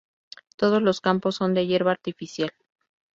Todos 0.57 0.81
los 0.81 0.99
campos 0.99 1.35
son 1.35 1.53
de 1.53 1.67
hierba 1.67 1.91
artificial. 1.91 2.51